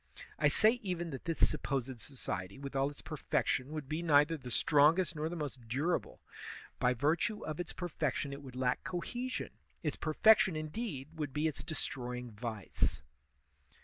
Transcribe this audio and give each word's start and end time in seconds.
I 0.39 0.47
say 0.47 0.79
even 0.81 1.11
that 1.11 1.25
this 1.25 1.47
supposed 1.47 2.01
society, 2.01 2.57
with 2.57 2.75
all 2.75 2.89
its 2.89 3.03
per 3.03 3.17
fection, 3.17 3.69
would 3.71 3.87
be 3.87 4.01
neither 4.01 4.35
the 4.35 4.49
strongest 4.49 5.15
nor 5.15 5.29
the 5.29 5.35
most 5.35 5.67
durable; 5.67 6.21
by 6.79 6.95
virtue 6.95 7.45
of 7.45 7.59
its 7.59 7.71
perfection 7.71 8.33
it 8.33 8.41
would 8.41 8.55
lack 8.55 8.83
cohe 8.83 9.29
sion; 9.29 9.51
its 9.83 9.97
perfection, 9.97 10.55
indeed, 10.55 11.09
would 11.19 11.33
be 11.33 11.47
its 11.47 11.63
destroying 11.63 12.31
vice. 12.31 13.03